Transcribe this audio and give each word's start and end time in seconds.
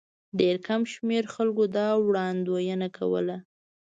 ډېر 0.39 0.55
کم 0.67 0.81
شمېر 0.93 1.23
خلکو 1.33 1.63
دا 1.77 1.87
وړاندوینه 2.05 2.87
کوله. 2.97 3.37